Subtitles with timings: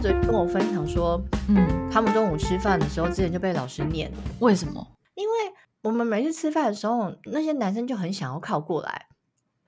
[0.00, 4.10] 跟我分享说，嗯，他们中午吃饭的时候，之前就被老师念。
[4.38, 4.86] 为什么？
[5.14, 5.34] 因为
[5.82, 9.06] 我们每次吃饭的时候，那些男生就很想要靠过来，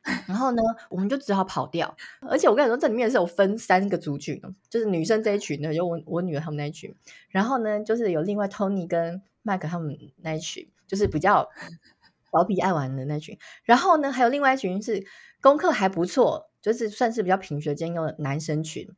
[0.29, 1.96] 然后呢，我们就只好跑掉。
[2.21, 6.94] 而且我跟你说，这里面是有分三个族群，就是女生这一群呢，有我我女儿他们那一群，
[7.31, 11.49] 然后呢，就是有另外 Tony 跟麦克他们那一群，就是比较
[12.31, 13.37] 调皮爱玩的那群。
[13.65, 15.04] 然后呢，还有另外一群是
[15.40, 18.88] 功课还不错，就是算是比较品学兼优的男生群。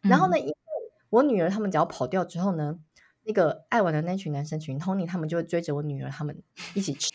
[0.00, 0.56] 然后呢，因为
[1.10, 2.78] 我女儿他们只要跑掉之后呢，
[3.24, 6.42] 那个爱玩的那群男生群，Tony 他们就会追着我女儿他们
[6.74, 7.10] 一起吃。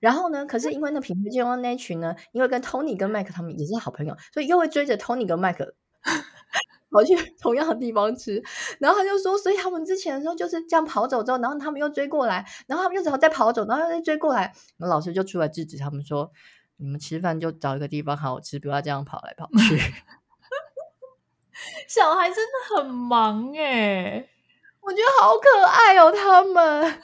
[0.00, 5.72] 然后呢，可是因为那品学兼优那群呢，因为跟 Tony 跟 Mike 他们也是好朋友，所以又会追着 Tony 跟 Mike
[6.90, 8.42] 跑去同样的地方吃。
[8.80, 14.52] 然后他就说，所以他们之前的时候就是这样跑走之后，然后他们又追过来，然后他们又只好再跑走，然后又再追过来。
[14.76, 16.32] 那老师就出来制止他们说
[16.76, 19.78] ：“你们吃饭就找一个地方好好吃，不要这样跑来跑去。”
[21.88, 24.28] 小孩真的很忙哎，
[24.80, 27.02] 我觉得好可爱哦，他们。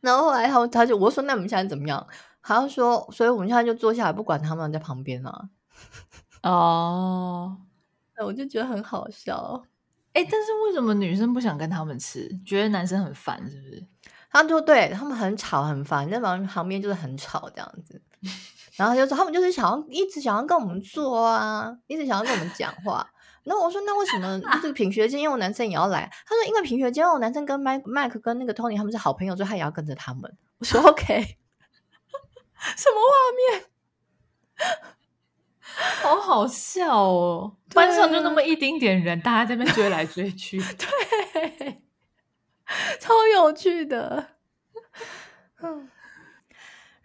[0.00, 2.06] 然后后来他他就我说，那我们现在怎么样？
[2.42, 5.48] 他就说，所以我们现在就坐下来，不管他们在旁边啊。
[6.42, 7.56] 哦，
[8.16, 9.64] 那我就觉得很好笑。
[10.12, 12.30] 哎，但是为什么女生不想跟他们吃？
[12.46, 13.86] 觉得男生很烦，是不是？
[14.30, 18.00] 他就对他们很吵很烦，那旁旁边就是很吵这样子。
[18.76, 23.10] 然后他就说，他们就是想要一直想要跟我们做啊，一直想要跟我们讲话。
[23.42, 26.10] 然后我说，那为什么 这个品学兼优的男生也要来？
[26.26, 30.36] 他说，因为品学兼优的男生跟麦麦克跟那个 Tony 他们是好朋友，所以他也要跟着他们。
[30.58, 31.04] 我说 OK，
[32.76, 33.64] 什么画面？
[36.02, 37.56] 好好笑哦！
[37.74, 41.82] 班上就那么一丁点人，大家在那边追来追去，对，
[42.98, 44.28] 超有趣的。
[45.60, 45.90] 嗯。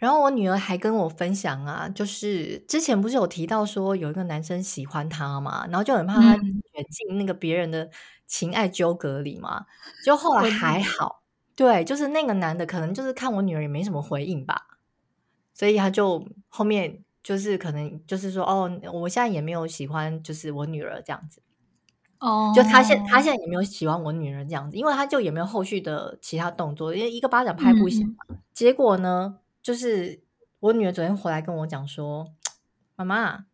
[0.02, 7.88] 然后我女儿还跟我分享啊，就是之前不是有提到说有一个男生喜欢她嘛，然后就很怕她卷进那个别人的
[8.26, 9.68] 情爱纠葛里嘛。
[10.04, 11.22] 就后来还好，
[11.56, 14.80] 对，就是那个男的可能就是看我女儿也没什么回应吧，
[15.54, 21.44] 所以他就后面就是可能就是说哦，我现在也没有喜欢就是我女儿这样子。
[22.18, 28.26] 哦，就他现他现在也没有喜欢我女儿这样子，因为他就也没有后续的其他动作，因为一个巴掌拍不响嘛。
[28.30, 29.38] 嗯、结果呢？
[29.62, 30.24] 就是
[30.60, 32.34] 我女儿昨天回来跟我讲说
[32.98, 33.46] ：“妈妈，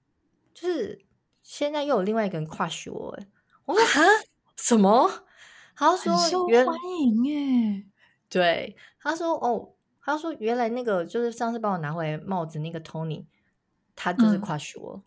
[0.53, 1.05] 就是
[1.43, 3.19] 现在又有另外一个人 crush 我。”
[3.65, 4.01] 我说：“哈，
[4.55, 5.25] 什么？”
[5.75, 7.85] 他说：“受欢迎耶。”
[8.29, 13.25] 对，他说：“哦，他说原来那个就是上次帮我拿回来帽子那个 Tony，
[13.93, 15.03] 他就是 crush 我。”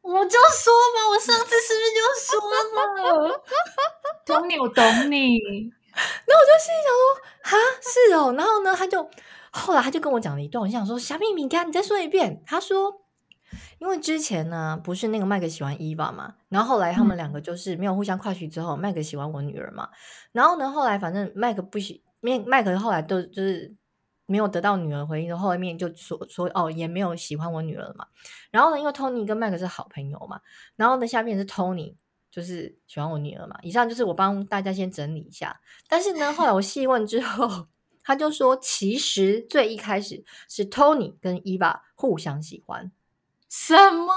[0.00, 2.40] 嗯，我就说嘛，我上次是不是就说
[3.28, 3.42] 了
[4.24, 5.38] ？Tony，我懂你。
[5.92, 7.02] 然后我就心里想说
[7.44, 9.10] ：“哈，是哦。”然后呢，他就。
[9.52, 12.42] 后来他就跟我讲了一段，我想说小秘密，看你再说一遍。
[12.46, 13.02] 他说，
[13.78, 19.88] 因为之前呢，不是那个麦克喜欢伊娃嘛，然后后来他们两个就是没有互相跨去之后，麦克喜欢我女儿嘛，
[20.32, 23.74] 然后呢，后来反正麦克不喜，麦麦克后来都就是
[24.26, 28.06] 没有得到女儿回应，后面就说说哦，也没有喜欢我女儿嘛。
[28.50, 30.40] 然后呢，因为 Tony 跟麦克是好朋友嘛，
[30.76, 31.94] 然后呢，下面是 Tony
[32.30, 33.58] 就是喜欢我女儿嘛。
[33.62, 35.58] 以上就是我帮大家先整理一下，
[35.88, 37.66] 但是呢，后来我细问之后。
[38.08, 42.90] 他就说，其实最一开始是 Tony 跟 Eva 互相喜欢，
[43.50, 44.14] 什么？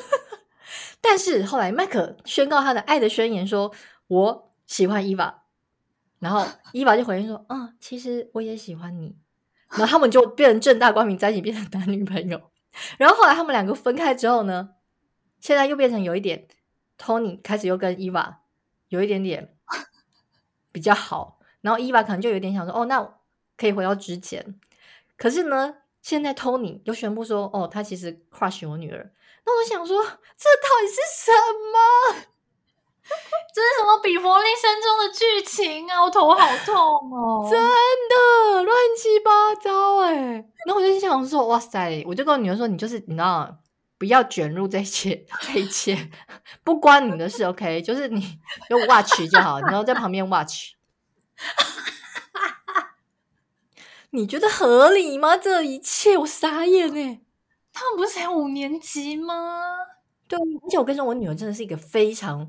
[1.00, 3.72] 但是后来麦克宣告他的爱的宣言，说
[4.08, 5.36] 我喜欢 Eva，
[6.18, 9.16] 然后 Eva 就回应说，嗯，其实我也喜欢你。
[9.70, 12.50] 然后他们就变成正大光明在一起，变成男女朋友。
[12.98, 14.74] 然后后来他们两个分开之后呢，
[15.40, 16.46] 现在又变成有一点
[16.98, 18.34] Tony 开始又跟 Eva
[18.88, 19.56] 有一点点
[20.70, 21.38] 比较好。
[21.62, 23.14] 然后伊娃可能就有点想说，哦，那
[23.56, 24.60] 可以回到之前。
[25.16, 29.10] 可是呢，现在 Tony 又宣布说，哦，他其实 crush 我女儿。
[29.46, 31.32] 那我想说，这到底是什
[31.72, 32.26] 么？
[33.52, 36.02] 这是什么比佛利山庄的剧情啊？
[36.02, 36.74] 我头好痛
[37.12, 37.46] 哦！
[37.50, 40.44] 真的乱七八糟哎。
[40.66, 42.02] 那我就想说，哇塞！
[42.06, 43.58] 我就跟我女儿说，你就是你知道，
[43.98, 46.10] 不要卷入这 一切，这一切
[46.64, 47.82] 不关你的事，OK？
[47.82, 48.20] 就是你
[48.70, 50.74] 就 watch 就好，然后在旁边 watch。
[54.10, 55.36] 你觉得合理吗？
[55.36, 57.20] 这一切我傻眼哎！
[57.72, 59.62] 他们不是才五年级吗？
[60.28, 62.48] 对，而且我跟你说，我女儿真的是一个非常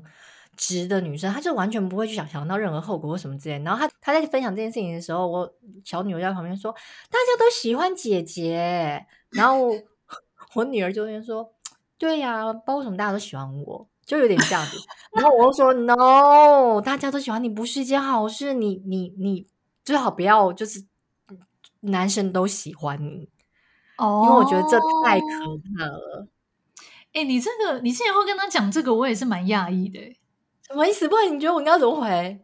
[0.56, 3.58] 直的女生，她就完全不会去想想到任何后果或什么之类。
[3.64, 5.50] 然后她她在分享这件事情的时候，我
[5.84, 6.72] 小女儿在旁边说
[7.10, 9.70] ：“大家都喜欢姐姐。”然后
[10.54, 11.54] 我女儿就会说
[11.98, 14.76] ：“对呀，不知道为什么大家都喜欢我。”就有点这样子，
[15.14, 19.46] 然后我就说 “no”，大家都喜欢你不是一件好事，你你你
[19.84, 20.84] 最好不要就是
[21.80, 23.28] 男生都喜欢你
[23.96, 25.26] 哦，因为我觉得这太可
[25.78, 26.26] 怕了。
[27.12, 30.00] 哎、欸，你这个，你之前会跟他讲这个，我也是蛮讶异的。
[30.66, 31.08] 什么意思？
[31.08, 32.08] 不然你觉得我应该怎么回？
[32.08, 32.40] 哎、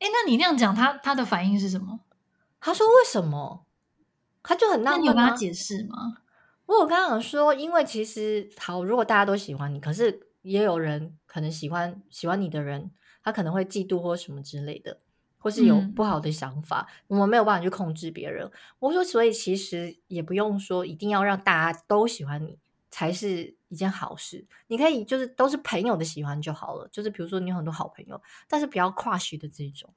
[0.00, 2.00] 欸，那你那样讲，他他的反应是什么？
[2.60, 3.64] 他说为什么？
[4.42, 5.00] 他就很纳闷、啊。
[5.00, 6.16] 你有跟他解释吗？
[6.66, 12.92] 我有跟他讲说，因为其实好，如果大家都喜欢你，可是也有人可能喜欢喜欢你的人，
[13.24, 15.00] 他可能会嫉妒或什么之类的。
[15.36, 18.50] 或是有不好的想法，嗯、我们没有办法去控制别人。
[18.78, 22.58] 我说，所以其实也不用说一定要让大家都喜欢你
[22.90, 24.46] 才是一件好事。
[24.68, 26.88] 你可以就是都是朋友的喜欢就好了。
[26.90, 28.18] 就是比如说你有很多好朋友，
[28.48, 29.92] 但是不要 crush 的这种。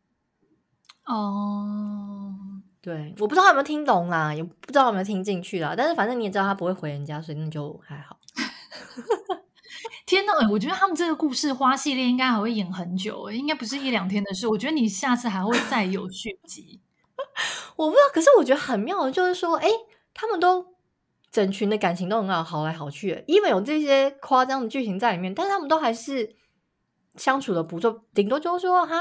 [1.06, 2.36] 哦，
[2.82, 5.76] 对，我不知道他有没有听懂啦，也不知道有没有听进去啦。
[5.78, 8.20] 但是反正你也知道他不会回人家，所以那就还好。
[10.08, 14.48] 天呐，我觉得他们这个故事花系列应该还会演很久，应该不是一两天的事。
[14.48, 16.82] 我觉得你下次还会再有续集。
[17.76, 19.68] 我不知道，可是我觉得很妙的就是说，哎，
[20.14, 20.76] 他们都
[21.30, 26.38] 整群的感情都很好，好来好去，even 有这些夸张的剧情在里面，但是他们都还是
[27.18, 28.96] 相处的不错，顶多就是说，哈，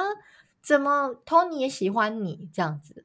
[0.61, 3.05] 怎么 Tony 也喜欢你这样子。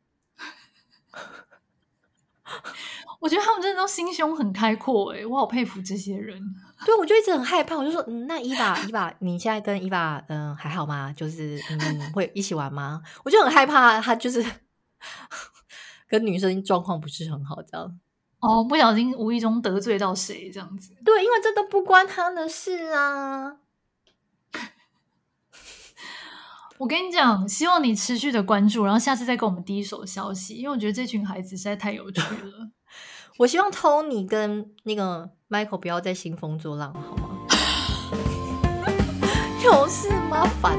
[3.21, 6.41] 我觉得他们真的都心胸很开阔，哎，我好佩服这些人。
[6.83, 11.13] 对，我就一直很害怕，我就说，嗯，那伊娃，伊娃，你现在跟伊娃，嗯、呃，还好吗？
[11.15, 13.03] 就是嗯，会一起玩吗？
[13.23, 14.44] 我就很害怕，他就是
[16.09, 18.00] 跟女生状况不是很好，这样。
[18.39, 20.95] 哦，不小心无意中得罪到谁这样子？
[21.06, 23.57] 对，因为这都不关他的事啊。
[26.79, 32.71] 我跟你讲，希望你持续的关注，然后下次再给我们第一手消息，因为我觉得这群孩子实在太有趣了。
[33.41, 37.29] 我希望 Tony 跟那个 Michael 不要再兴风作浪，好吗？
[39.65, 40.43] 有事吗？
[40.61, 40.77] 烦。